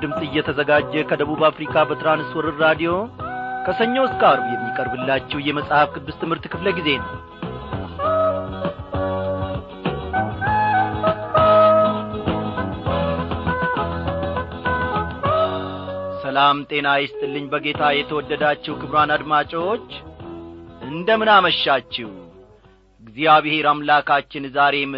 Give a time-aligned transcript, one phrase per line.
[0.00, 2.92] ድምፅ እየተዘጋጀ ከደቡብ አፍሪካ በትራንስወርር ራዲዮ
[3.66, 7.10] ከሰኞ እስከ አርብ የሚቀርብላችሁ የመጽሐፍ ቅዱስ ትምህርት ክፍለ ጊዜ ነው።
[16.22, 19.86] ሰላም ጤና ይስጥልኝ በጌታ የተወደዳችሁ ክብራን አድማጮች
[20.88, 22.08] እንደምን አመሻችሁ?
[23.02, 24.92] እግዚአብሔር አምላካችን ዛሬም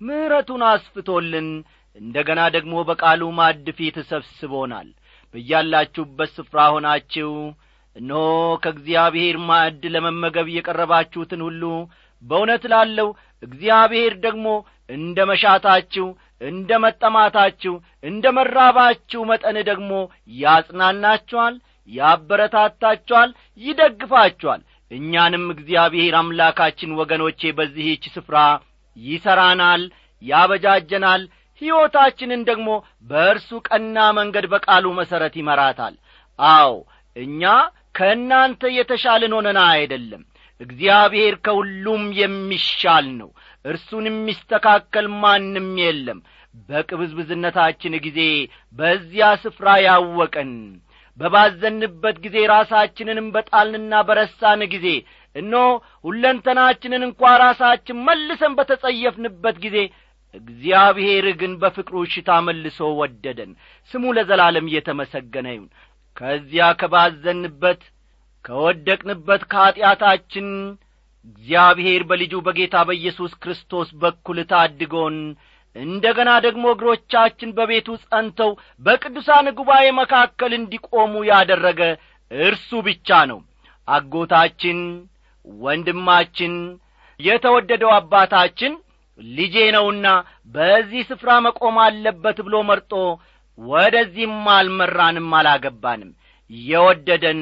[0.00, 1.48] ምሕረቱን አስፍቶልን
[1.96, 4.88] እንደ ገና ደግሞ በቃሉ ማድ ፊት ሰብስቦናል።
[5.34, 7.30] በያላችሁበት ስፍራ ሆናችሁ
[7.96, 8.22] እነሆ
[8.62, 11.62] ከእግዚአብሔር ማዕድ ለመመገብ የቀረባችሁትን ሁሉ
[12.22, 13.08] በእውነት ላለው
[13.42, 14.46] እግዚአብሔር ደግሞ
[14.90, 16.06] እንደ መሻታችሁ
[16.48, 19.92] እንደ መጠማታችሁ እንደ መራባችሁ መጠን ደግሞ
[20.40, 21.54] ያጽናናችኋል
[21.88, 28.36] ያበረታታችኋል ይደግፋችኋል። እኛንም እግዚአብሔር አምላካችን ወገኖቼ በዚህች ስፍራ
[28.96, 29.82] ይሠራናል
[30.22, 31.22] ያበጃጀናል
[31.62, 32.68] ሕይወታችንን ደግሞ
[33.10, 35.94] በእርሱ ቀና መንገድ በቃሉ መሠረት ይመራታል።
[36.38, 36.72] አዎ
[37.16, 37.42] እኛ
[37.98, 40.22] ከእናንተ የተሻልን ሆነና አይደለም።
[40.60, 43.30] እግዚአብሔር ከሁሉም የሚሻል ነው።
[43.64, 46.18] እርሱን የሚስተካከል ማንም የለም።
[46.68, 48.20] በቅብዝብዝነታችን ጊዜ
[48.74, 50.52] በዚያ ስፍራ ያወቀን
[51.18, 54.88] በባዘንበት ጊዜ ራሳችንንም በጣልንና በረሳን ጊዜ
[55.36, 55.54] እኖ
[56.06, 59.78] ሁለንተናችንን እንኳ ራሳችን መልሰን በተጸየፍንበት ጊዜ
[60.36, 63.50] እግዚአብሔር ግን በፍቅሩ ሽታ መልሶ ወደደን።
[63.90, 65.68] ስሙ ለዘላለም እየተመሰገነ ይሁን።
[66.16, 67.82] ከዚያ ከባዘንበት
[68.44, 70.48] ከወደቅንበት ከኀጢአታችን
[71.26, 75.16] እግዚአብሔር በልጁ በጌታ በኢየሱስ ክርስቶስ በኩል ታድጎን
[75.76, 78.50] እንደ ገና ደግሞ እግሮቻችን በቤቱ ጸንተው
[78.82, 81.80] በቅዱሳን ጉባኤ መካከል እንዲቆሙ ያደረገ
[82.30, 83.40] እርሱ ብቻ ነው።
[83.88, 84.78] አጎታችን
[85.46, 86.54] ወንድማችን
[87.20, 88.72] የተወደደው አባታችን
[89.18, 90.06] ልጄ ነውና
[90.54, 92.92] በዚህ ስፍራ መቆም አለበት ብሎ መርጦ
[93.58, 96.10] ወደዚህም አልመራንም አላገባንም።
[96.50, 97.40] የወደደን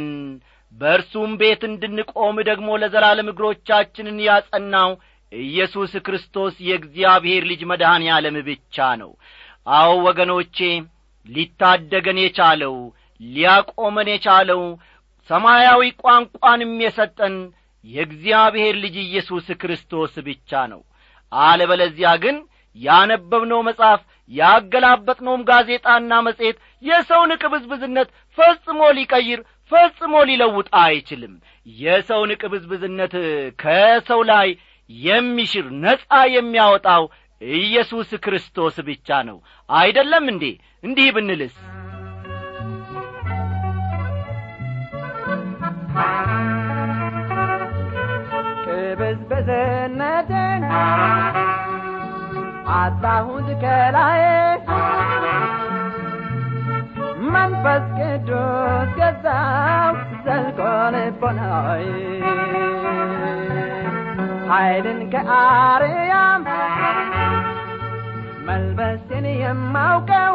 [0.75, 4.91] በእርሱም ቤት እንድንቆም ደግሞ ለዘላለም እግሮቻችንን ያጸናው
[5.33, 9.11] ኢየሱስ ክርስቶስ የእግዚአብሔር ልጅ መድኃኔ ዓለም ብቻ ነው።
[9.75, 10.59] አዎ ወገኖቼ
[11.27, 12.75] ሊታደገን የቻለው
[13.21, 14.63] ሊያቆመን የቻለው
[15.31, 17.37] ሰማያዊ ቋንቋንም የሰጠን
[17.85, 20.81] የእግዚአብሔር ልጅ ኢየሱስ ክርስቶስ ብቻ ነው
[21.43, 22.37] አለበለዚያ ግን
[22.77, 24.01] ያነበብነው መጽሐፍ
[24.31, 28.09] ያገላበጥነውም ጋዜጣና መጽሔት የሰውን ቅብዝብዝነት
[28.39, 29.41] ፈጽሞ ሊቀይር
[29.73, 31.35] ፈጽሞ ሊለውጥ አይችልም።
[31.77, 33.15] የሰውን ቅብዝብዝነት
[33.59, 34.49] ከሰው ላይ
[34.91, 37.05] የሚሽር ነጻ የሚያወጣው
[37.43, 40.45] ኢየሱስ ክርስቶስ ብቻ ነው። አይደለም እንዴ?
[40.85, 41.57] እንዲህ ብንልስ
[49.87, 50.63] ቅብዝብዝነትን
[52.75, 54.23] አጣሁት ከላይ
[57.35, 59.95] መንፈስ ቅዱስ ገዛው
[60.25, 60.61] ዘልቆ
[60.95, 61.85] ልቦናይ
[64.51, 66.43] ኃይልን ከአርያም
[68.49, 70.35] መልበስን የማውቀው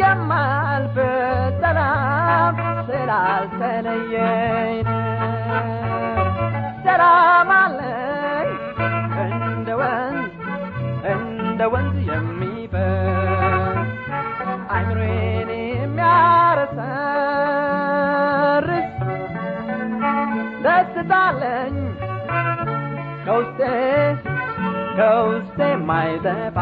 [0.00, 0.96] የማልፍ
[1.60, 2.56] ሰላም
[2.88, 4.86] ስላልተለየኝ
[6.98, 8.48] ሰላም አለኝ
[9.24, 10.32] እንደ ወንዝ
[11.12, 13.90] እንደ ወንዝ የሚፈስ
[14.74, 15.50] አይምሮዬን
[18.70, 18.88] የሚያረሰርስ
[20.64, 21.76] ደስታለኝ
[23.26, 23.60] ከውስጤ
[24.98, 25.58] ከውስጤ
[25.88, 26.58] ማይጠፋ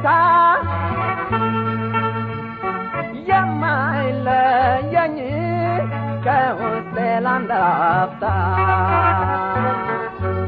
[0.00, 0.08] ጸጥታ
[3.30, 5.16] የማይለየኝ
[6.24, 6.94] ከውስጤ
[7.24, 7.52] ላንድ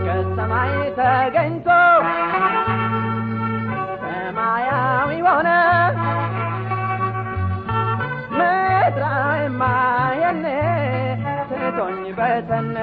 [0.05, 1.69] ከሰማይ ተገኝቶ
[4.05, 5.49] ሰማያዊ ሆነ።
[8.39, 10.45] ምድራዊ ማየኔ
[11.51, 12.79] ትቶኝ በተነነ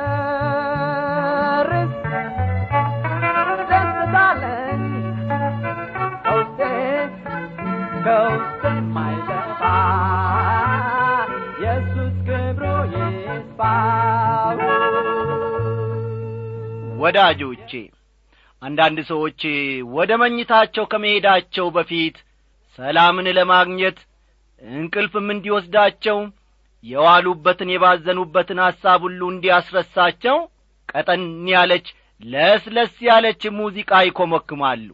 [3.70, 4.82] ደስታለኝ
[6.26, 6.60] ከውስጤ
[8.04, 9.60] ከውስጤ የማይጠፋ
[12.26, 13.60] ክብሩ ይስፋ
[17.02, 17.70] ወዳጆቼ
[18.62, 19.40] አንዳንድ ሰዎች
[19.94, 22.16] ወደ መኝታቸው ከመሄዳቸው በፊት
[22.78, 23.98] ሰላምን ለማግኘት
[24.64, 26.18] እንቅልፍም እንዲወስዳቸው
[26.84, 30.36] የዋሉበትን የባዘኑበትን ሐሳብ ሁሉ እንዲያስረሳቸው
[30.88, 31.22] ቀጠን
[31.52, 31.86] ያለች
[32.22, 34.88] ለስለስ ያለች ሙዚቃ ይኮመክማሉ።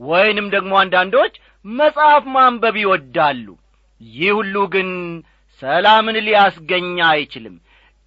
[0.00, 1.34] ወይንም ደግሞ አንዳንዶች
[1.64, 3.46] መጽሐፍ ማንበብ ይወዳሉ።
[4.00, 4.88] ይህ ሁሉ ግን
[5.62, 7.56] ሰላምን ሊያስገኛ አይችልም።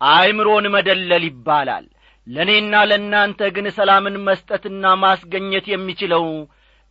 [0.01, 1.85] አእምሮን መደለል ይባላል።
[2.27, 6.25] ለእኔና ለእናንተ ግን ሰላምን መስጠትና ማስገኘት የሚችለው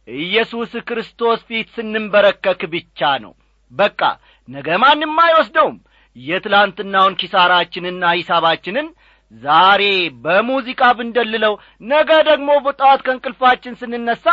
[0.08, 3.32] ኢየሱስ ክርስቶስ ፊት ስንንበረከክ ብቻ ነው
[3.72, 4.00] በቃ
[4.48, 5.76] ነገ ማንም አይወስደውም።
[6.16, 8.88] የትላንትናውን ኪሳራችንና ሂሳባችንን
[9.42, 9.82] ዛሬ
[10.24, 11.54] በሙዚቃ ብንደልለው
[11.90, 14.26] ነገ ደግሞ በጠዋት ከእንቅልፋችን ስንነሣ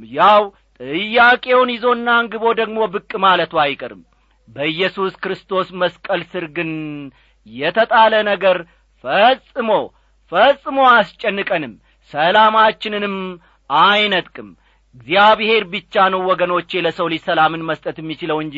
[0.00, 0.42] ያው
[0.80, 4.02] ጥያቄውን ይዞና አንግቦ ደግሞ ብቅ ማለቱ አይቀርም።
[4.48, 6.70] በኢየሱስ ክርስቶስ መስቀል ስር ግን
[7.46, 8.58] የተጣለ ነገር
[9.04, 9.70] ፈጽሞ
[10.32, 11.72] ፈጽሞ አያስጨንቀንም።
[12.12, 13.16] ሰላማችንንም
[13.70, 14.48] አይነጥቅም
[14.94, 18.56] እግዚአብሔር ብቻ ነው ወገኖቼ ለሰው ልጅ ሰላምን መስጠት የሚችለው እንጂ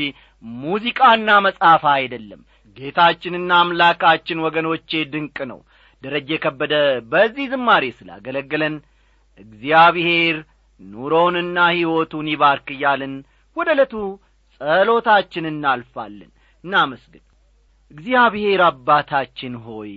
[0.62, 2.41] ሙዚቃና መጻፍ አይደለም።
[2.77, 5.61] ጌታችንና አምላካችን ወገኖቼ ድንቅ ነው።
[6.03, 6.75] ደረጀ ከበደ
[7.12, 8.75] በዚህ ዝማሬ ስላገለገለን
[9.41, 10.37] እግዚአብሔር
[10.81, 13.15] ኑሮውንና ሕይወቱን ይባርክ እያልን
[13.56, 13.94] ወደ ዕለቱ
[14.61, 16.31] ጸሎታችን እናልፋለን።
[16.65, 17.25] እናመስግን።
[17.91, 19.93] እግዚአብሔር አባታችን ሆይ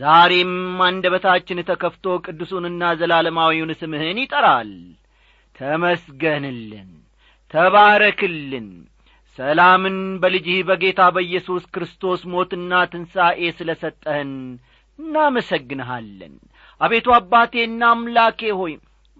[0.00, 0.52] ዛሬም
[0.86, 4.72] አንደበታችን ተከፍቶ ቅዱሱንና ዘላለማዊውን ስምህን ይጠራል
[5.60, 6.90] ተመስገንልን
[7.54, 8.68] ተባረክልን።
[9.38, 14.32] ሰላምን በልጅህ በጌታ በኢየሱስ ክርስቶስ ሞትና ትንሣኤ ስለ ሰጠህን
[14.98, 16.34] እናመሰግንሃለን።
[16.80, 18.72] አቤቱ አባቴና አምላኬ ሆይ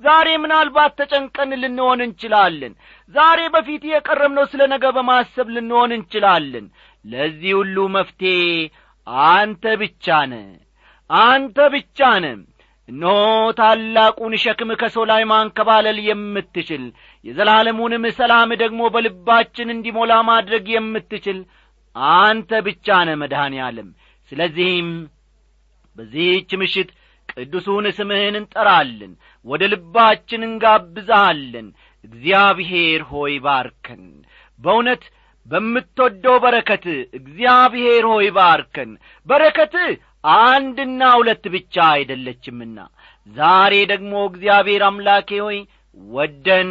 [0.02, 2.72] ዛሬ ምናልባት ተጨንቀን ልንሆን እንችላለን።
[3.14, 6.66] ዛሬ በፊት የቀረብነው ስለ ነገ በማሰብ ልንሆን እንችላለን።
[7.04, 8.34] ለዚህ ሁሉ መፍትሔ
[9.30, 10.36] አንተ ብቻ ነ
[11.10, 12.28] አንተ ብቻ ነ
[12.88, 13.16] እነሆ
[13.58, 16.84] ታላቁን ሸክም ከሰው ላይ ማንከባለል የምትችል
[17.24, 21.38] የዘላለሙንም ሰላም ደግሞ በልባችን እንዲሞላ ማድረግ የምትችል
[22.16, 23.88] አንተ ብቻ ነ መድኃኔ ዓለም።
[24.32, 24.88] ስለዚህም
[25.96, 26.90] በዚህች ምሽት
[27.32, 29.12] ቅዱሱን ስምህን እንጠራለን
[29.46, 31.68] ወደ ልባችን እንጋብዛሃለን።
[32.04, 34.04] እግዚአብሔር ሆይ ባርከን።
[34.60, 35.02] በእውነት
[35.46, 36.84] በምትወደው በረከት
[37.18, 38.90] እግዚአብሔር ሆይ ባርከን።
[39.26, 39.74] በረከት
[40.24, 42.78] አንድና ሁለት ብቻ አይደለችምና።
[43.36, 45.58] ዛሬ ደግሞ እግዚአብሔር አምላኬ ሆይ
[45.98, 46.70] ወደን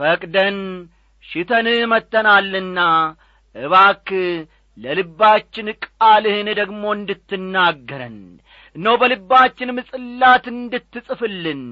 [0.00, 0.58] ፈቅደን
[1.24, 2.80] ሽተንህ መተናልና
[3.56, 4.08] እባክ
[4.78, 8.18] ለልባችን ቃልህን ደግሞ እንድትናገረን
[8.76, 11.62] እነሆ በልባችንም ጽላት እንድትጽፍልን።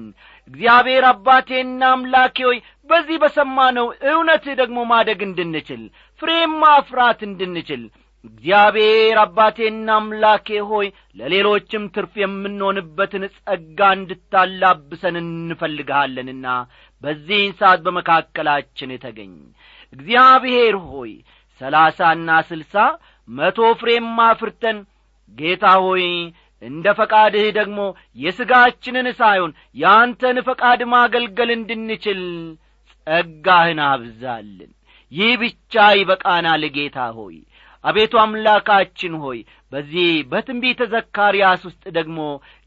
[0.49, 2.57] እግዚአብሔር አባቴና አምላኬ ሆይ
[2.89, 5.83] በዚህ በሰማነው እውነትህ ደግሞ ማደግ እንድንችል
[6.21, 7.83] ፍሬም ማፍራት እንድንችል
[8.25, 10.87] እግዚአብሔር አባቴና አምላኬ ሆይ
[11.17, 16.47] ለሌሎችም ትርፍ የምንሆንበትን ጸጋ እንድታላብሰን እንፈልግሃለንና
[17.01, 19.33] በዚህን ሰዓት በመካከላችን ተገኝ።
[19.93, 21.11] እግዚአብሔር ሆይ
[21.61, 22.75] ሰላሳና ስልሳ
[23.27, 24.79] መቶ ፍሬም አፍርተን
[25.35, 26.03] ጌታ ሆይ
[26.61, 27.79] እንደ ፈቃድህ ደግሞ
[28.17, 32.21] የሥጋችንን ሳይሆን የአንተን ፈቃድ ማገልገል እንድንችል
[33.07, 34.71] ጸጋህን አብዛልን።
[35.11, 37.35] ይህ ብቻ ይበቃናል ጌታ ሆይ
[37.83, 39.39] አቤቱ አምላካችን ሆይ
[39.71, 42.19] በዚህ በትንቢተ ዘካርያስ ውስጥ ደግሞ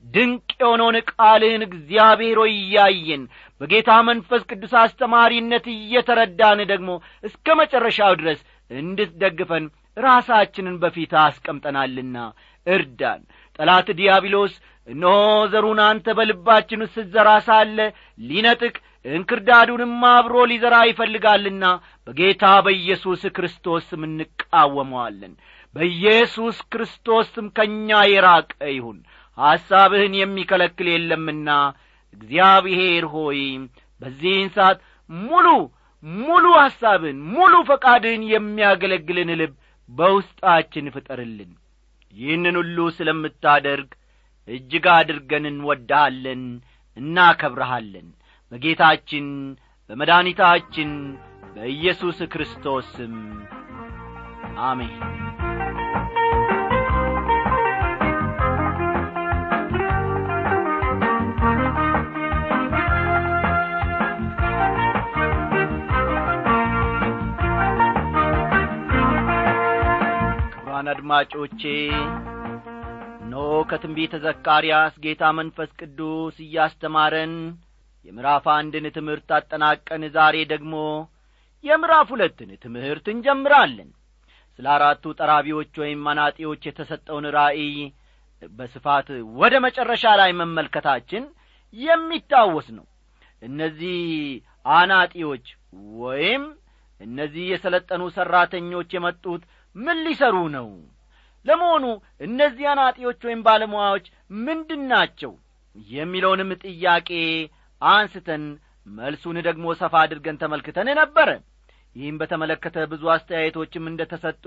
[0.04, 3.22] ድንቅ የሆነውን ቃልህን እግዚአብሔር ሆይ እያየን
[3.60, 6.90] በጌታ መንፈስ ቅዱስ አስተማሪነት እየተረዳን ደግሞ
[7.24, 8.40] እስከ መጨረሻው ድረስ
[8.70, 9.64] እንድትደግፈን
[10.00, 12.16] ራሳችንን በፊት አስቀምጠናልና
[12.66, 13.22] እርዳን።
[13.58, 14.52] ጠላት ዲያብሎስ
[14.88, 15.16] እነሆ
[15.52, 17.78] ዘሩን አንተ በልባችን ስትዘራ ሳለ
[18.20, 21.64] ሊነጥቅ እንክርዳዱንም አብሮ ሊዘራ ይፈልጋልና
[22.06, 25.32] በጌታ በኢየሱስ ክርስቶስ እንቃወመዋለን።
[25.74, 28.98] በኢየሱስ ክርስቶስ ስም ከእኛ የራቀ ይሁን።
[29.38, 31.48] ሐሳብህን የሚከለክል የለምና
[32.14, 33.40] እግዚአብሔር ሆይ
[34.00, 34.78] በዚህን ሰዓት
[35.10, 35.46] ሙሉ
[36.22, 39.52] ሙሉ ሐሳብን ሙሉ ፈቃድህን የሚያገለግልን ልብ
[39.88, 41.50] በውስጣችን ፍጠርልን።
[42.14, 43.90] ይህንን ሁሉ ስለምታደርግ
[44.48, 46.42] እጅግ አድርገን እንወድሃለን
[46.96, 48.08] እናከብረሃለን
[48.52, 49.26] በጌታችን
[49.90, 50.90] በመድኃኒታችን
[51.54, 52.90] በኢየሱስ ክርስቶስ
[54.64, 54.94] አሜን።
[70.52, 71.62] ክቡራን አድማጮቼ
[73.30, 73.34] ኖ
[73.70, 77.34] ከትንቢተ ዘካርያስ ጌታ መንፈስ ቅዱስ እያስተማረን
[78.06, 80.74] የምዕራፍ አንድን ትምህርት አጠናቀን ዛሬ ደግሞ
[81.64, 83.90] የምዕራፍ ሁለትን ትምህርት እንጀምራለን።
[84.58, 87.74] ስለ አራቱ ጠራቢዎች ወይም አናጢዎች የተሰጠውን ራእይ
[88.52, 89.08] በስፋት
[89.40, 91.24] ወደ መጨረሻ ላይ መመልከታችን
[91.74, 92.86] የሚታወስ ነው።
[93.42, 93.98] እነዚህ
[94.74, 95.46] አናጢዎች
[96.00, 96.42] ወይም
[97.00, 99.42] እነዚህ የሰለጠኑ ሠራተኞች የመጡት
[99.76, 100.68] ምን ሊሰሩ ነው?
[101.46, 101.84] ለመሆኑ
[102.20, 104.06] እነዚህ አናጢዎች ወይም ባለሙያዎች
[104.40, 105.32] ምንድን ናቸው?
[105.90, 107.08] የሚለውንም ጥያቄ
[107.82, 108.44] አንስተን
[108.86, 111.28] መልሱን ደግሞ ሰፋ አድርገን ተመልክተን ነበረ
[111.96, 114.44] ይህም በተመለከተ ብዙ አስተያየቶችም እንደ ተሰጡ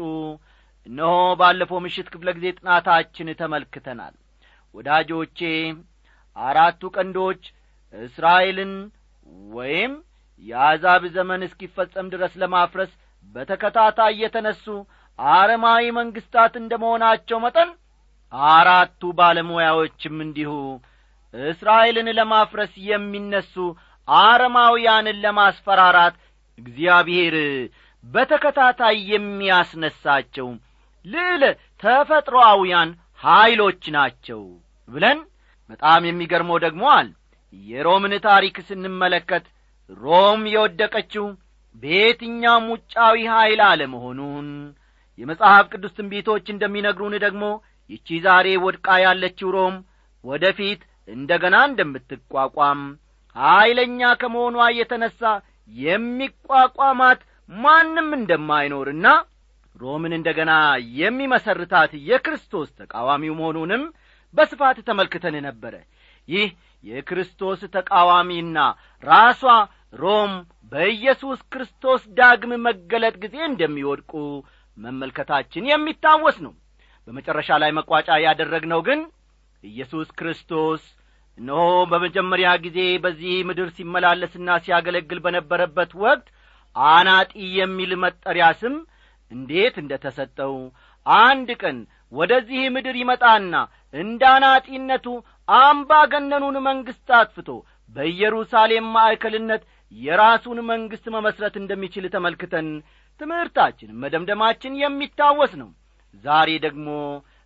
[0.87, 4.13] እነሆ ባለፈው ምሽት ክፍለ ጊዜ ጥናታችን ተመልክተናል።
[4.75, 5.39] ወዳጆቼ
[6.35, 7.43] አራቱ ቀንዶች
[7.93, 8.73] እስራኤልን
[9.55, 9.91] ወይም
[10.43, 12.91] የአሕዛብ ዘመን እስኪፈጸም ድረስ ለማፍረስ
[13.35, 14.65] በተከታታይ የተነሱ
[15.19, 17.69] አረማዊ መንግሥታት እንደ መሆናቸው መጠን
[18.53, 20.51] አራቱ ባለሙያዎችም እንዲሁ
[21.33, 23.53] እስራኤልን ለማፍረስ የሚነሱ
[24.07, 26.15] አረማውያንን ለማስፈራራት
[26.57, 27.35] እግዚአብሔር
[28.03, 30.47] በተከታታይ የሚያስነሳቸው
[31.05, 31.43] ልዕለ
[31.83, 32.89] ተፈጥሮአውያን
[33.21, 34.41] ኀይሎች ናቸው
[34.89, 35.19] ብለን
[35.69, 37.09] በጣም የሚገርመው ደግሞ አል
[37.53, 39.45] የሮምን ታሪክ ስንመለከት
[39.97, 41.25] ሮም የወደቀችው
[41.75, 44.47] በየትኛውም ውጫዊ ኀይል አለመሆኑን
[45.19, 47.45] የመጽሐፍ ቅዱስ ትንቢቶች እንደሚነግሩን ደግሞ
[47.89, 49.75] ይቺ ዛሬ ወድቃ ያለችው ሮም
[50.25, 50.43] ወደ
[51.07, 52.81] እንደ ገና እንደምትቋቋም
[53.35, 55.19] ኀይለኛ ከመሆኗ የተነሣ
[55.83, 59.07] የሚቋቋማት ማንም እንደማይኖርና
[59.75, 60.51] ሮምን እንደ ገና
[60.99, 63.83] የሚመሰርታት የክርስቶስ ተቃዋሚው መሆኑንም
[64.33, 65.73] በስፋት ተመልክተን ነበረ።
[66.27, 66.49] ይህ
[66.83, 68.57] የክርስቶስ ተቃዋሚና
[69.03, 69.41] ራሷ
[69.93, 70.31] ሮም
[70.71, 74.13] በኢየሱስ ክርስቶስ ዳግም መገለጥ ጊዜ እንደሚወድቁ
[74.77, 76.53] መመልከታችን የሚታወስ ነው።
[77.07, 78.99] በመጨረሻ ላይ መቋጫ ያደረግነው ግን
[79.63, 80.83] ኢየሱስ ክርስቶስ
[81.37, 86.25] እነሆ በመጀመሪያ ጊዜ በዚህ ምድር ሲመላለስና ሲያገለግል በነበረበት ወቅት
[86.75, 88.75] አናጢ የሚል መጠሪያ ስም
[89.31, 90.55] እንዴት እንደ ተሰጠው
[91.05, 91.77] አንድ ቀን
[92.11, 93.53] ወደዚህ ምድር ይመጣና
[93.93, 95.07] እንደ አናጢነቱ
[95.57, 97.49] አምባገነኑን መንግሥት አጥፍቶ
[97.95, 102.67] በኢየሩሳሌም ማዕከልነት የራሱን መንግሥት መመስረት እንደሚችል ተመልክተን
[103.21, 105.69] ትምህርታችን መደምደማችን የሚታወስ ነው።
[106.23, 106.87] ዛሬ ደግሞ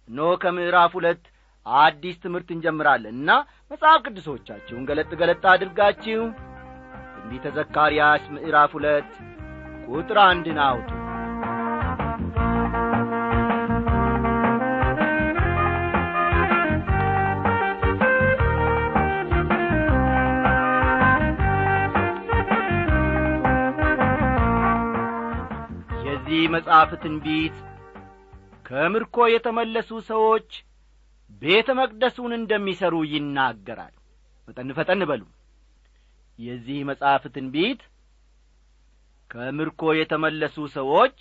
[0.10, 1.24] ኖ ከምዕራፍ ሁለት
[1.78, 3.32] አዲስ ትምህርት እንጀምራለን እና
[3.72, 6.22] መጽሐፍ ቅዱሶቻችሁን ገለጥ ገለጥ አድርጋችሁ
[7.16, 9.12] ትንቢተ ዘካርያስ ምዕራፍ ሁለት
[9.90, 10.90] ቁጥር አንድን አውጡ።
[26.08, 27.56] የዚህ መጽሐፍ ትንቢት
[28.66, 30.50] ከምርኮ የተመለሱ ሰዎች
[31.42, 33.94] ቤተ መቅደሱን እንደሚሠሩ ይናገራል።
[34.48, 35.24] ፈጠን ፈጠን በሉ።
[36.40, 37.82] የዚህ መጽሐፍ ትንቢት
[39.32, 41.18] ከምርኮ የተመለሱ ሰዎች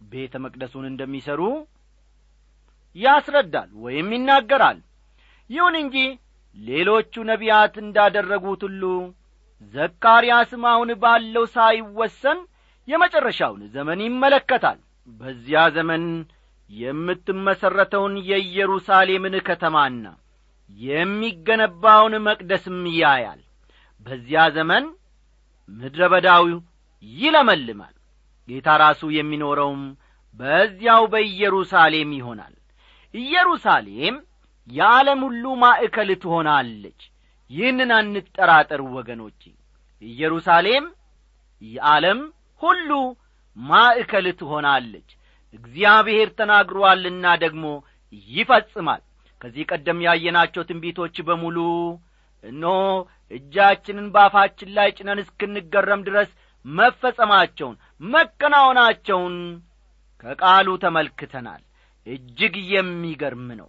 [0.00, 1.40] ቤተ መቅደሱን እንደሚሠሩ
[2.96, 4.78] ያስረዳል ወይም ይናገራል።
[5.50, 5.96] ይሁን እንጂ
[6.56, 8.82] ሌሎቹ ነቢያት እንዳደረጉት ሁሉ
[9.74, 12.38] ዘካርያስም አሁን ባለው ሳይወሰን
[12.88, 14.78] የመጨረሻውን ዘመን ይመለከታል።
[15.08, 16.04] በዚያ ዘመን
[16.70, 20.04] የምትመሠረተውን የኢየሩሳሌምን ከተማና
[20.70, 23.40] የሚገነባውን መቅደስም ያያል።
[24.06, 24.84] በዚያ ዘመን
[25.68, 26.46] ምድረ በዳዊ
[27.04, 27.94] ይለመልማል።
[28.48, 29.82] ጌታ ራሱ የሚኖረውም
[30.34, 32.54] በዚያው በኢየሩሳሌም ይሆናል።
[33.14, 34.14] ኢየሩሳሌም
[34.68, 37.00] የዓለም ሁሉ ማዕከል ትሆናለች።
[37.50, 39.42] ይህንን አንጠራጠር ወገኖቼ።
[40.02, 40.84] ኢየሩሳሌም
[41.62, 42.20] የዓለም
[42.60, 42.90] ሁሉ
[43.56, 45.08] ማዕከል ትሆናለች
[45.54, 47.64] እግዚአብሔር ተናግሮአልና ደግሞ
[48.30, 49.02] ይፈጽማል።
[49.40, 51.58] ከዚህ ቀደም ያየናቸው ትንቢቶች በሙሉ
[52.44, 52.76] እነሆ
[53.30, 56.30] እጃችንን ባፋችን ላይ ጭነን እስክንገረም ድረስ
[56.64, 57.76] መፈጸማቸውን
[58.14, 59.36] መከናወናቸውን
[60.24, 61.62] ከቃሉ ተመልክተናል።
[62.06, 63.68] እጅግ የሚገርም ነው።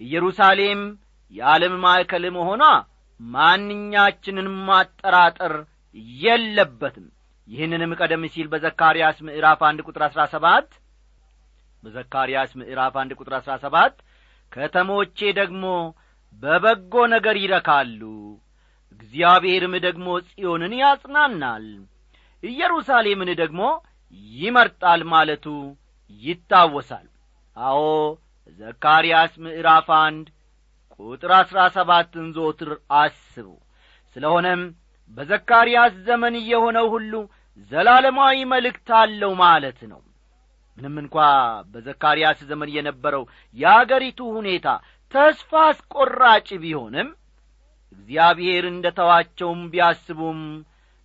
[0.00, 0.80] ኢየሩሳሌም
[1.32, 2.62] የዓለም ማዕከል መሆኗ
[3.20, 5.54] ማንኛችንን ማጠራጠር
[6.18, 7.06] የለበትም።
[7.48, 10.68] ይህንንም ቀደም ሲል በዘካርያስ ምዕራፍ አንድ ቁጥር አሥራ ሰባት
[11.82, 13.94] በዘካርያስ ምዕራፍ አንድ ቁጥር አሥራ ሰባት
[14.52, 15.64] ከተሞቼ ደግሞ
[16.42, 18.00] በበጎ ነገር ይረካሉ
[18.94, 21.66] እግዚአብሔርም ደግሞ ጽዮንን ያጽናናል
[22.42, 23.62] ኢየሩሳሌምን ደግሞ
[24.34, 25.46] ይመርጣል ማለቱ
[26.22, 27.06] ይታወሳል።
[27.56, 27.82] አዎ
[28.58, 30.26] ዘካርያስ ምዕራፍ አንድ
[31.00, 33.48] ቁጥር አሥራ ሰባትን ዞትር አስቡ።
[34.16, 34.62] ስለሆነም
[35.10, 37.12] በዘካርያስ ዘመን የሆነው ሁሉ
[37.72, 40.00] ዘላለማዊ መልእክት አለው ማለት ነው
[40.80, 41.16] ምንም እንኳ
[41.72, 43.22] በዘካርያስ ዘመን የነበረው
[43.56, 44.66] የአገሪቱ ሁኔታ
[45.14, 47.08] ተስፋ አስቈራጭ ቢሆንም
[47.92, 50.40] እግዚአብሔር እንደ ተዋቸውም ቢያስቡም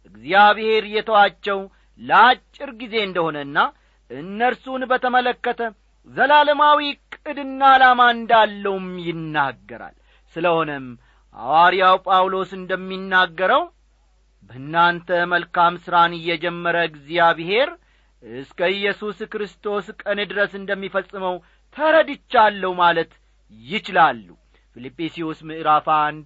[0.10, 1.60] እግዚአብሔር የተዋቸው
[2.02, 3.58] ለአጭር ጊዜ እንደሆነና
[4.12, 5.62] እነርሱን በተመለከተ
[6.08, 9.96] ዘላለማዊ ዕቅድና ዓላማ እንዳለውም ይናገራል።
[10.36, 10.86] ስለሆነም
[11.38, 13.64] ሐዋርያው ጳውሎስ እንደሚናገረው
[14.50, 17.70] በእናንተ መልካም ሥራን እየጀመረ እግዚአብሔር
[18.24, 21.36] እስከ ኢየሱስ ክርስቶስ ቀን ድረስ እንደሚፈጽመው
[21.78, 23.12] ተረድቻለሁ ማለት
[23.68, 24.28] ይችላሉ።
[24.76, 26.26] ፊልጵስዩስ ምዕራፍ አንድ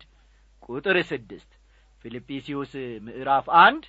[0.70, 1.50] ቁጥር ስድስት
[2.02, 2.74] ፊልጵስዩስ
[3.08, 3.84] ምዕራፍ አንድ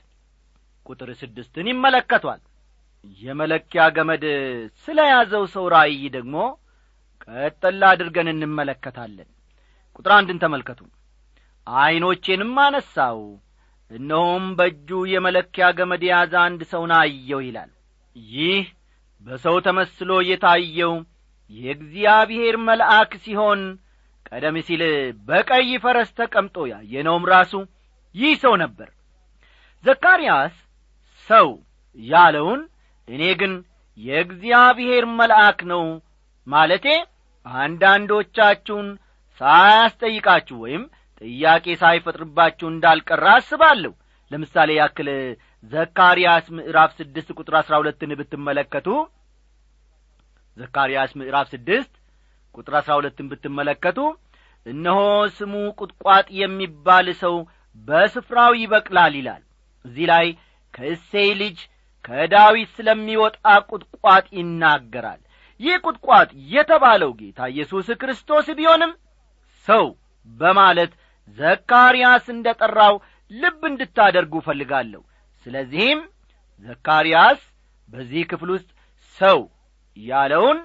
[0.87, 2.40] ቁጥር ስድስትን ይመለከቷል።
[3.21, 4.25] የመለኪያ ገመድ
[4.85, 6.37] ስለ ያዘው ሰው ራእይ ደግሞ
[7.26, 9.28] ቀጠላ አድርገን እንመለከታለን።
[9.99, 10.80] ቁጥር አንድን ተመልከቱ።
[11.66, 13.21] ዐይኖቼንም አነሳው
[13.90, 17.71] እነሆም በእጁ የመለኪያ ገመድ የያዘ አንድ ሰውን አየው ይላል
[18.17, 18.64] ይህ
[19.23, 20.95] በሰው ተመስሎ የታየው
[21.50, 23.61] የእግዚአብሔር መልአክ ሲሆን
[24.26, 24.83] ቀደም ሲል
[25.29, 27.52] በቀይ ፈረስ ተቀምጦ ያየነውም ራሱ
[28.14, 28.88] ይህ ሰው ነበር።
[29.85, 30.55] ዘካርያስ
[31.29, 31.49] ሰው
[31.99, 32.61] ያለውን
[33.09, 33.52] እኔ ግን
[33.99, 35.85] የእግዚአብሔር መልአክ ነው
[36.47, 36.87] ማለቴ
[37.47, 38.88] አንዳንዶቻችሁን
[39.40, 40.83] ሳያስጠይቃችሁ ወይም
[41.23, 43.93] ጥያቄ ሳይፈጥርባችሁ እንዳልቀራ አስባለሁ።
[44.31, 45.09] ለምሳሌ ያክል
[45.64, 48.88] ዘካርያስ ምዕራፍ ስድስት ቁጥር አሥራ ሁለትን ብትመለከቱ
[50.57, 51.93] ዘካርያስ ምዕራፍ ስድስት
[52.55, 53.99] ቁጥር አሥራ ሁለትን ብትመለከቱ
[54.67, 55.00] እነሆ
[55.37, 57.35] ስሙ ቁጥቋጥ የሚባል ሰው
[57.79, 59.43] በስፍራው ይበቅላል ይላል።
[59.85, 60.26] እዚህ ላይ
[60.75, 61.59] ከእሴይ ልጅ
[62.05, 63.37] ከዳዊት ስለሚወጣ
[63.71, 65.21] ቁጥቋጥ ይናገራል።
[65.61, 68.93] ይህ ቁጥቋጥ የተባለው ጌታ ኢየሱስ ክርስቶስ ቢሆንም
[69.67, 69.85] ሰው
[70.29, 70.93] በማለት
[71.38, 72.95] ዘካርያስ እንደ ጠራው
[73.31, 75.00] ልብ እንድታደርጉ እፈልጋለሁ
[75.47, 76.00] ስለዚህም
[76.64, 77.40] ዘካርያስ
[77.88, 78.70] በዚህ ክፍል ውስጥ
[79.18, 79.38] ሰው
[79.97, 80.59] ያለውን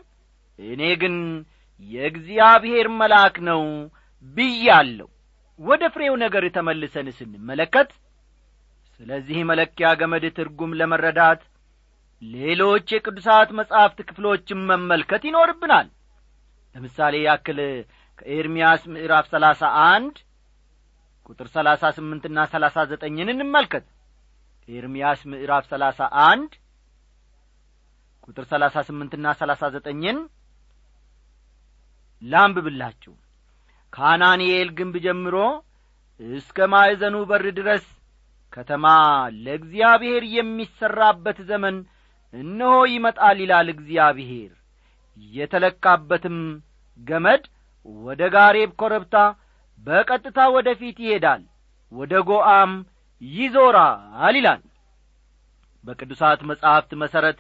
[0.59, 1.15] እኔ ግን
[1.83, 3.61] የእግዚአብሔር መልአክ ነው
[4.35, 5.07] ብያለሁ።
[5.59, 7.89] ወደ ፍሬው ነገር ተመልሰን ስንመለከት
[8.99, 11.41] ስለዚህ መለኪያ ገመድ ትርጉም ለመረዳት
[12.21, 15.87] ሌሎች የቅዱሳት መጻሕፍት ክፍሎችን መመልከት ይኖርብናል።
[16.75, 17.59] ለምሳሌ ያክል
[18.19, 20.15] ከኤርምያስ ምዕራፍ ሰላሳ አንድ
[21.25, 23.85] ቁጥር ሰላሳ ስምንትና ሰላሳ ዘጠኝን እንመልከት
[24.67, 26.51] ኤርምያስ ምዕራፍ ሰላሳ አንድ
[28.27, 30.17] ቁጥር ሰላሳ ስምንትና ሰላሳ ዘጠኝን
[32.21, 33.13] ላንብብላችሁ።
[33.93, 35.35] ከአናንኤል ግንብ ጀምሮ
[36.19, 37.85] እስከ ማዕዘኑ በር ድረስ
[38.53, 38.85] ከተማ
[39.45, 41.77] ለእግዚአብሔር የሚሠራበት ዘመን
[42.33, 44.51] እነሆ ይመጣል ይላል እግዚአብሔር።
[45.33, 46.37] የተለካበትም
[46.99, 47.43] ገመድ
[48.03, 49.15] ወደ ጋሬብ ኮረብታ
[49.85, 51.41] በቀጥታ ወደ ፊት ይሄዳል
[51.91, 52.71] ወደ ጎአም
[53.21, 54.61] ይዞራል ይላል።
[55.85, 57.37] በቅዱሳት መጻሕፍት መሠረት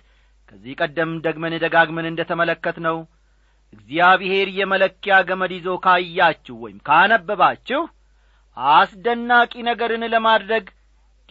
[0.49, 2.97] ከዚህ ቀደም ደግመን ደጋግመን እንደ ተመለከት ነው
[3.73, 7.81] እግዚአብሔር የመለኪያ ገመድ ይዞ ካያችሁ ወይም ካነበባችሁ
[8.57, 10.65] አስደናቂ ነገርን ለማድረግ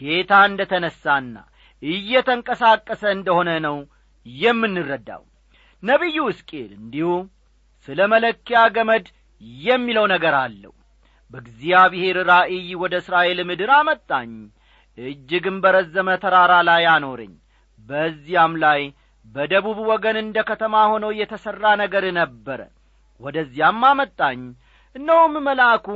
[0.00, 1.36] ጌታ እንደ ተነሣና
[1.82, 3.76] እየተንቀሳቀሰ እንደሆነ ነው
[4.26, 5.22] የምንረዳው።
[5.82, 7.08] ነቢዩ ሕዝቅኤል እንዲሁ
[7.88, 9.06] ስለ መለኪያ ገመድ
[9.62, 10.72] የሚለው ነገር አለው
[11.34, 14.32] በእግዚአብሔር ራእይ ወደ እስራኤል ምድር አመጣኝ
[14.98, 17.32] እጅግም በረዘመ ተራራ ላይ አኖረኝ።
[17.84, 18.82] በዚያም ላይ
[19.26, 22.60] በደቡብ ወገን እንደ ከተማ ሆኖ የተሠራ ነገር ነበረ
[23.20, 24.40] ወደዚያም አመጣኝ።
[24.96, 25.86] እነሆም መልአኩ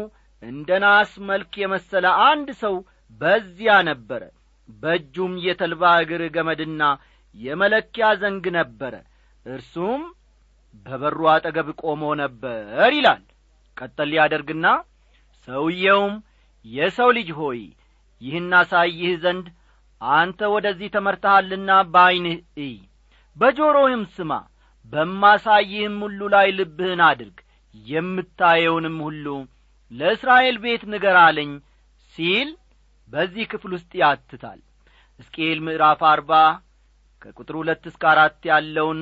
[0.43, 2.75] እንደ ናስ መልክ የመሰለ አንድ ሰው
[3.21, 4.23] በዚያ ነበረ።
[4.69, 6.83] በእጁም የተልባ እግር ገመድና
[7.35, 8.95] የመለኪያ ዘንግ ነበረ።
[9.47, 10.03] እርሱም
[10.87, 13.23] በበሩ አጠገብ ቆሞ ነበር ይላል።
[13.77, 14.67] ቀጠል ያደርግና
[15.49, 16.15] ሰውየውም
[16.65, 17.61] የሰው ልጅ ሆይ
[18.21, 19.47] ይህን አሳይህ ዘንድ
[20.01, 22.75] አንተ ወደዚህ ተመርተሃልና በዐይንህ እይ
[23.37, 24.33] በጆሮህም ስማ
[24.93, 27.39] በማሳይህም ሁሉ ላይ ልብህን አድርግ
[27.75, 29.27] የምታየውንም ሁሉ
[29.91, 31.51] ለእስራኤል ቤት ንገር አለኝ
[32.15, 32.49] ሲል
[33.09, 34.59] በዚህ ክፍል ውስጥ ያትታል።
[35.21, 36.33] ሕዝቅኤል ምዕራፍ አርባ
[37.23, 39.01] ከቁጥር ሁለት እስከ አራት ያለውን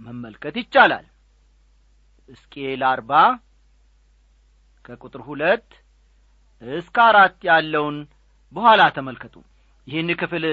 [0.00, 1.06] መመልከት ይቻላል።
[2.28, 3.12] ሕዝቅኤል አርባ
[4.90, 5.68] ከቁጥር ሁለት
[6.62, 7.96] እስከ አራት ያለውን
[8.54, 9.34] በኋላ ተመልከቱ።
[9.86, 10.44] ይህን ክፍል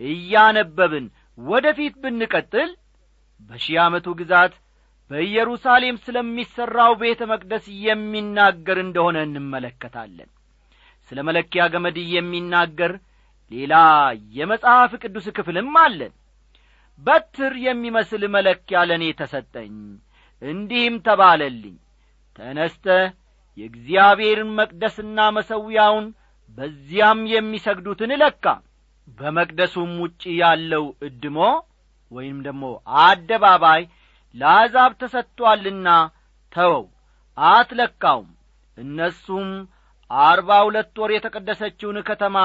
[0.00, 1.06] እያነበብን
[1.38, 2.70] ወደ ፊት ብንቀጥል
[3.50, 4.54] በሺህ ዓመቱ ግዛት
[5.10, 10.30] በኢየሩሳሌም ስለሚሠራው ቤተ መቅደስ የሚናገር እንደሆነ እንመለከታለን።
[11.10, 12.92] ስለ መለኪያ ገመድ የሚናገር
[13.50, 13.74] ሌላ
[14.36, 16.12] የመጽሐፍ ቅዱስ ክፍልም አለን።
[17.02, 19.74] በትር የሚመስል መለኪያ ለእኔ ተሰጠኝ
[20.42, 21.76] እንዲህም ተባለልኝ
[22.38, 22.86] ተነስተ
[23.58, 26.06] የእግዚአብሔርን መቅደስና መሠዊያውን
[26.58, 28.44] በዚያም የሚሰግዱትን ለካ።
[29.18, 31.38] በመቅደሱም ውጭ ያለው እድሞ
[32.12, 32.64] ወይም ደግሞ
[33.02, 33.82] አደባባይ
[34.34, 35.88] ለአሕዛብ ተሰጥቶአልና
[36.52, 36.84] ተወው
[37.38, 38.28] አትለካውም።
[38.76, 39.48] እነሱም
[40.10, 42.38] አርባ ሁለት ወር የተቀደሰችውን ከተማ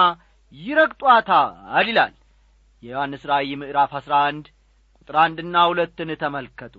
[0.54, 1.54] ይረግጧታል
[1.88, 2.14] ይላል።
[2.84, 4.46] የዮሐንስ ራእይ ምዕራፍ አሥራ አንድ
[5.00, 6.76] ቁጥር አንድና ሁለትን ተመልከቱ።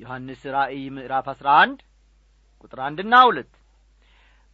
[0.00, 1.78] ዮሐንስ ራእይ ምዕራፍ አሥራ አንድ
[2.60, 3.50] ቁጥር አንድና ሁለት።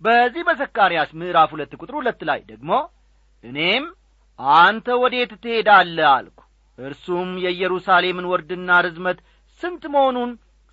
[0.02, 2.70] በዚህ በዘካርያስ ምዕራፍ ሁለት ቁጥር ሁለት ላይ ደግሞ
[3.44, 3.84] እኔም
[4.58, 6.38] አንተ ወዴት ትሄዳለህ አልኩ።
[6.78, 9.18] እርሱም የኢየሩሳሌምን ወርድና ርዝመት
[9.60, 10.30] ስንት መሆኑን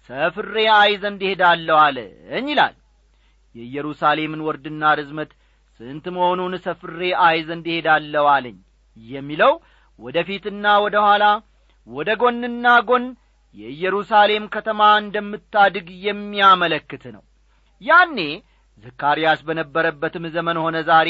[0.09, 2.11] ሰፍሬ አይ ዘንድ እሄዳለሁ አለኝ
[2.49, 2.75] ይላል።
[3.55, 5.31] የኢየሩሳሌምን ወርድና ርዝመት
[5.79, 8.57] ስንት መሆኑን ሰፍሬ አይ ዘንድ እሄዳለሁ አለኝ
[8.97, 9.53] የሚለው
[9.99, 11.23] ወደ ፊትና ወደ ኋላ
[11.87, 13.05] ወደ ጎንና ጎን
[13.55, 17.23] የኢየሩሳሌም ከተማ እንደምታድግ የሚያመለክት ነው።
[17.81, 18.17] ያኔ
[18.83, 21.09] ዘካርያስ በነበረበትም ዘመን ሆነ ዛሬ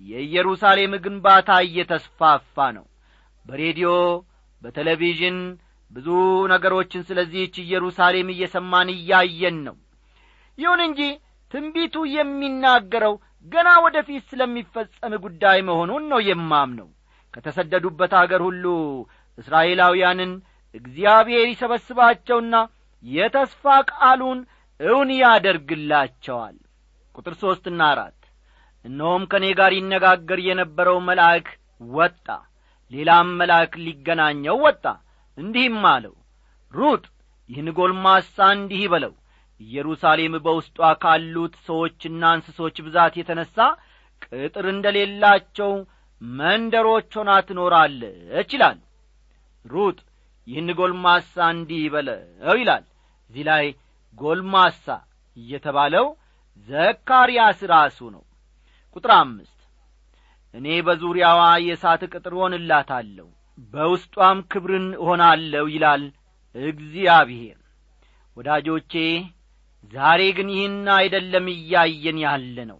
[0.00, 2.84] የኢየሩሳሌም ግንባታ እየተስፋፋ ነው።
[3.46, 3.90] በሬዲዮ
[4.62, 5.38] በቴሌቪዥን
[5.90, 6.08] ብዙ
[6.52, 9.76] ነገሮችን ስለዚህች ኢየሩሳሌም እየሰማን እያየን ነው።
[10.58, 11.00] ይሁን እንጂ
[11.52, 13.14] ትንቢቱ የሚናገረው
[13.46, 16.88] ገና ወደ ፊት ስለሚፈጸም ጉዳይ መሆኑን ነው የማምነው።
[17.34, 18.64] ከተሰደዱበት አገር ሁሉ
[19.38, 20.32] እስራኤላውያንን
[20.74, 22.54] እግዚአብሔር ይሰበስባቸውና
[23.04, 24.38] የተስፋ ቃሉን
[24.80, 26.56] እውን ያደርግላቸዋል።
[27.14, 28.14] ቁጥር ሦስትና አራት
[28.84, 31.46] እነሆም ከእኔ ጋር ይነጋገር የነበረው መልአክ
[31.96, 32.26] ወጣ
[32.92, 34.84] ሌላም መልአክ ሊገናኘው ወጣ
[35.38, 36.14] እንዲህም አለው
[36.74, 37.04] ሩጥ
[37.50, 39.14] ይህን ጎልማሳ እንዲህ በለው
[39.60, 43.56] ኢየሩሳሌም በውስጧ ካሉት ሰዎችና እንስሶች ብዛት የተነሣ
[44.24, 45.72] ቅጥር እንደሌላቸው
[46.20, 48.78] መንደሮች ሆና ትኖራለች ይላል።
[49.64, 49.98] ሩጥ
[50.48, 52.20] ይህን ጎልማሳ እንዲህ በለው
[52.60, 52.84] ይላል።
[53.30, 53.64] እዚህ ላይ
[54.18, 54.84] ጎልማሳ
[55.36, 56.06] እየተባለው
[56.68, 58.22] ዘካርያስ ራሱ ነው።
[58.96, 59.54] ቁጥር አምስት
[60.54, 63.26] እኔ በዙሪያዋ የእሳት ቅጥር ሆንላታለሁ
[63.72, 66.04] በውስጧም ክብርን እሆናለሁ ይላል
[66.54, 67.58] እግዚአብሔር።
[68.36, 68.92] ወዳጆቼ
[69.92, 72.78] ዛሬ ግን ይህን አይደለም እያየን ያለ ነው።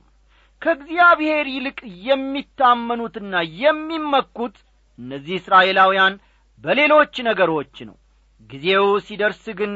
[0.63, 1.79] ከእግዚአብሔር ይልቅ
[2.09, 4.57] የሚታመኑትና የሚመኩት
[4.99, 6.15] እነዚህ እስራኤላውያን
[6.65, 7.97] በሌሎች ነገሮች ነው።
[8.51, 9.73] ጊዜው ሲደርስ ግን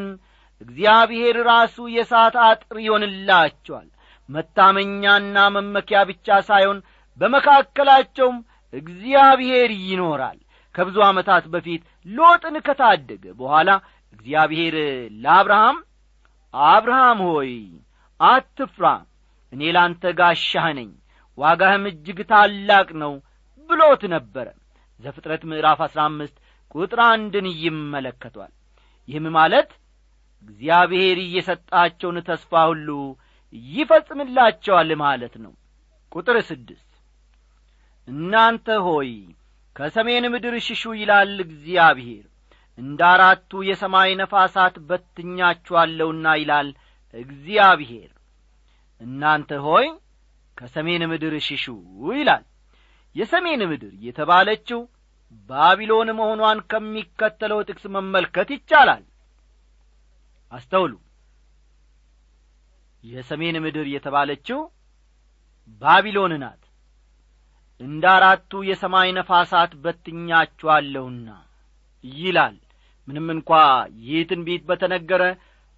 [0.60, 3.88] እግዚአብሔር ራሱ የእሳት አጥር ይሆንላቸዋል።
[4.28, 6.78] መታመኛና መመኪያ ብቻ ሳይሆን
[7.20, 8.36] በመካከላቸውም
[8.72, 10.38] እግዚአብሔር ይኖራል።
[10.74, 13.70] ከብዙ ዓመታት በፊት ሎጥን ከታደገ በኋላ
[14.14, 14.74] እግዚአብሔር
[15.22, 15.78] ለአብርሃም
[16.54, 17.52] አብርሃም ሆይ
[18.20, 18.86] አትፍራ
[19.52, 20.90] እኔ ላንተ ጋሻህ ነኝ
[21.38, 23.12] ዋጋህም እጅግ ታላቅ ነው
[23.70, 24.46] ብሎት ነበረ።
[25.00, 26.36] ዘፍጥረት ምዕራፍ አሥራ አምስት
[26.74, 28.52] ቁጥር አንድን ይመለከቷል።
[29.08, 29.70] ይህም ማለት
[30.44, 32.88] እግዚአብሔር እየሰጣቸውን ተስፋ ሁሉ
[33.72, 35.52] ይፈጽምላቸዋል ማለት ነው።
[36.12, 36.88] ቁጥር ስድስት
[38.08, 39.10] እናንተ ሆይ
[39.76, 42.24] ከሰሜን ምድር ሽሹ ይላል እግዚአብሔር
[42.78, 46.68] እንደ አራቱ የሰማይ ነፋሳት በትኛችኋለሁና ይላል
[47.14, 48.10] እግዚአብሔር።
[49.00, 49.86] እናንተ ሆይ
[50.56, 51.64] ከሰሜን ምድር ሽሹ
[52.14, 52.44] ይላል።
[53.16, 54.80] የሰሜን ምድር የተባለችው
[55.50, 59.02] ባቢሎን መሆኗን ከሚከተለው ጥቅስ መመልከት ይቻላል።
[60.52, 60.92] አስተውሉ።
[63.02, 64.58] የሰሜን ምድር የተባለችው
[65.82, 66.58] ባቢሎን ናት።
[67.80, 71.28] እንደ አራቱ የሰማይ ነፋሳት በትኛችኋለሁና
[72.04, 72.56] ይላል።
[73.08, 73.50] ምንም እንኳ
[74.02, 75.22] ይህ ትንቢት በተነገረ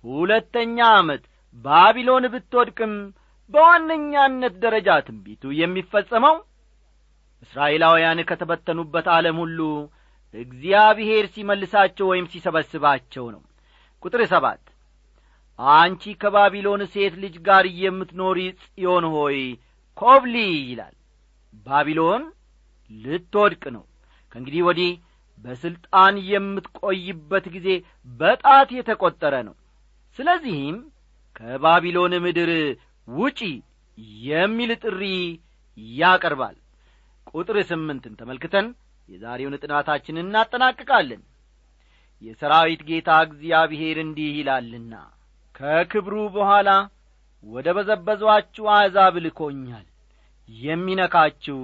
[0.05, 1.23] ሁለተኛ ዓመት
[1.57, 2.93] ባቢሎን ብትወድቅም
[3.55, 6.37] በዋነኛነት ደረጃ ትንቢቱ የሚፈጸመው
[7.45, 9.61] እስራኤላውያን ከተበተኑበት ዓለም ሁሉ
[10.35, 13.43] እግዚአብሔር ሲመልሳቸው ወይም ሲሰበስባቸው ነው።
[14.03, 14.63] ቁጥር ሰባት
[15.59, 19.39] አንቺ ከባቢሎን ሴት ልጅ ጋር የምትኖሪ ጽዮን ሆይ
[19.99, 20.37] ኮብሊ
[20.71, 20.95] ይላል።
[21.67, 22.23] ባቢሎን
[22.91, 23.85] ልትወድቅ ነው።
[24.33, 24.91] ከእንግዲህ ወዲህ
[25.45, 27.69] በሥልጣን የምትቆይበት ጊዜ
[28.19, 29.55] በጣት የተቈጠረ ነው።
[30.17, 30.77] ስለዚህም
[31.37, 32.51] ከባቢሎን ምድር
[33.09, 33.41] ውጪ
[34.25, 35.01] የሚል ጥሪ
[35.97, 36.57] ያቀርባል
[37.33, 38.67] ቁጥር ስምንትን ተመልክተን
[39.09, 41.23] የዛሬውን ጥናታችንን እናጠናቅቃለን።
[42.23, 44.95] የሰራዊት ጌታ እግዚአብሔር እንዲህ ይላልና
[45.55, 46.69] ከክብሩ በኋላ
[47.45, 49.87] ወደ በዘበዟችሁ አሕዛብ ልኮኛል።
[50.49, 51.59] የሚነካችሁ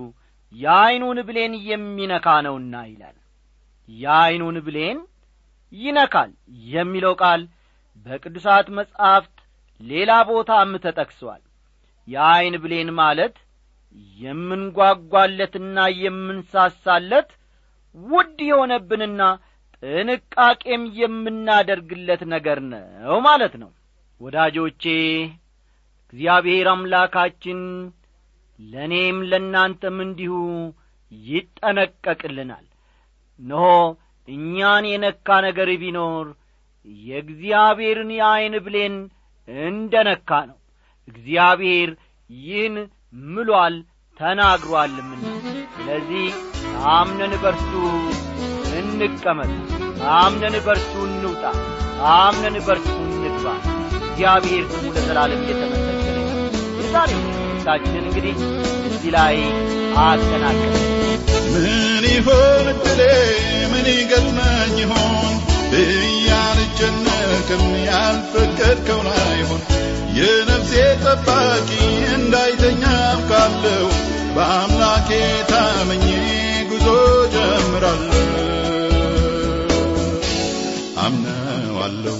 [0.53, 3.17] የዐይኑን ብሌን የሚነካ ነውና ይላል።
[3.89, 4.99] የዐይኑን ብሌን
[5.73, 6.31] ይነካል
[6.71, 7.43] የሚለው ቃል
[8.07, 9.37] በቅዱሳት መጻሕፍት
[9.81, 11.43] ሌላ ቦታም ተጠቅሷል።
[12.09, 13.35] የዐይን ብሌን ማለት
[14.21, 17.31] የምንጓጓለትና የምንሳሳለት
[17.95, 19.23] ውድ የሆነብንና
[19.83, 23.71] ጥንቃቄም የምናደርግለት ነገር ነው ማለት ነው።
[24.21, 24.85] ወዳጆቼ
[26.13, 27.61] እግዚአብሔር አምላካችን
[28.61, 30.35] ለእኔም ለእናንተም እንዲሁ
[31.13, 32.67] ይጠነቀቅልናል።
[33.41, 33.67] እነሆ
[34.29, 36.27] እኛን የነካ ነገር ቢኖር
[37.05, 38.97] የእግዚአብሔርን የዐይን ብሌን
[39.67, 40.59] እንደ ነካ ነው።
[41.09, 41.91] እግዚአብሔር
[42.31, 42.77] ይህን
[43.13, 43.75] ምሏል
[44.21, 45.25] ተናግሮአልምና
[45.77, 46.27] ስለዚህ
[46.75, 47.71] ታምነን በርሱ
[48.81, 49.51] እንቀመጥ
[50.17, 51.43] አምነን በርሱ እንውጣ
[52.15, 53.47] አምነን በርሱ እንግባ።
[54.03, 56.19] እግዚአብሔር ስሙ ለዘላለም እየተመሰገነ
[56.79, 58.37] የዛሬው ትምህርታችንን እንግዲህ
[58.89, 59.37] እዚህ ላይ
[60.05, 60.75] አጠናቀን።
[61.55, 63.01] ምን ይሆን እድሌ?
[63.73, 65.35] ምን ይገጥመኝ ይሆን
[65.81, 69.63] እያልጨነቅም ያልፈቀድከው ላይሆን
[70.19, 70.73] የነፍሴ
[71.05, 71.69] ጠባቂ
[72.15, 73.87] እንዳይተኛም ካለው
[74.37, 75.11] በአምላኬ
[75.51, 76.05] ታመኜ
[76.71, 76.87] ጉዞ
[77.35, 78.27] ጀምራለሁ።
[81.05, 82.19] አምነዋለሁ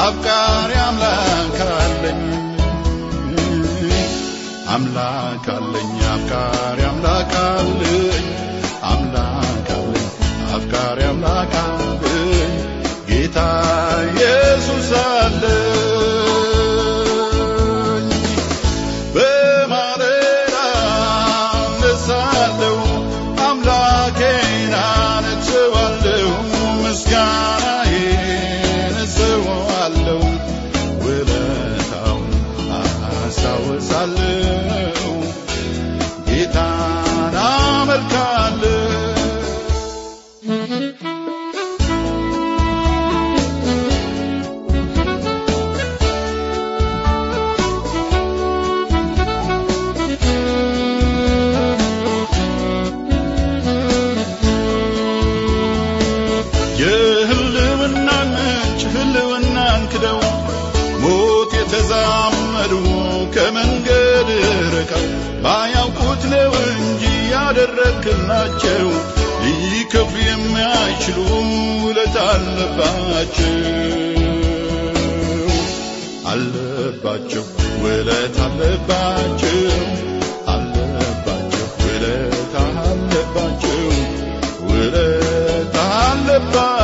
[0.00, 2.20] አፍቃሪ አምላክ አለኝ።
[4.68, 8.09] አምላክ አለኝ አፍቃሪ አምላክ አለኝ
[29.90, 30.19] Lando.
[71.02, 71.18] የማይችሉ
[71.82, 73.54] ውለት አለባቸው።
[76.30, 77.44] አለባቸው
[77.82, 79.56] ውለት አለባቸው።
[80.54, 83.80] አለባቸው ውለት አለባቸው።
[84.68, 86.79] ውለት አለባቸው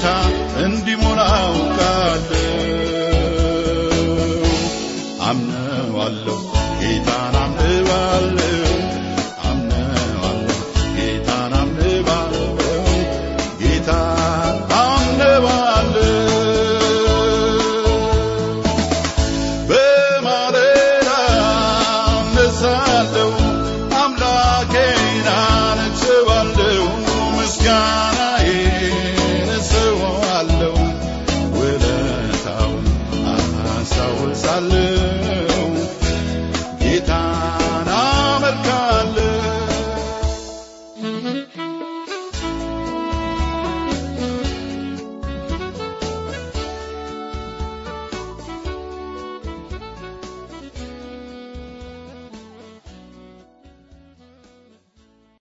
[0.00, 0.08] ጌታ
[0.64, 2.47] እንዲሞላ አውቃለሁ